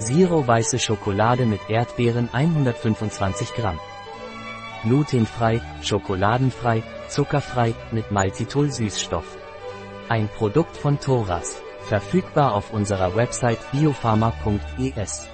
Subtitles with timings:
[0.00, 3.78] Zero weiße Schokolade mit Erdbeeren 125 Gramm.
[4.82, 9.26] Glutenfrei, schokoladenfrei, zuckerfrei, mit Maltitol-Süßstoff.
[10.08, 11.60] Ein Produkt von Thoras.
[11.82, 15.28] Verfügbar auf unserer Website biopharma.es.